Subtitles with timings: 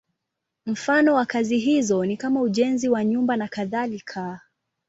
[0.65, 4.41] Mfano wa kazi hizo ni kama ujenzi wa nyumba nakadhalika.